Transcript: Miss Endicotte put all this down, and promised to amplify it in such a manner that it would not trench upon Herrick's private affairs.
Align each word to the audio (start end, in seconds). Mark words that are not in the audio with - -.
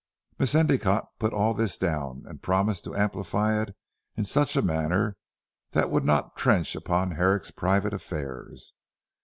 Miss 0.39 0.55
Endicotte 0.55 1.05
put 1.19 1.31
all 1.31 1.53
this 1.53 1.77
down, 1.77 2.23
and 2.25 2.41
promised 2.41 2.85
to 2.85 2.95
amplify 2.95 3.61
it 3.61 3.75
in 4.17 4.23
such 4.25 4.55
a 4.55 4.63
manner 4.63 5.15
that 5.73 5.83
it 5.89 5.91
would 5.91 6.05
not 6.05 6.35
trench 6.35 6.75
upon 6.75 7.11
Herrick's 7.11 7.51
private 7.51 7.93
affairs. 7.93 8.73